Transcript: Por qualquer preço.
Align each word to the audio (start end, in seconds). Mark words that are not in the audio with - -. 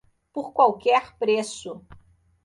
Por 0.33 0.51
qualquer 0.51 1.15
preço. 1.19 1.85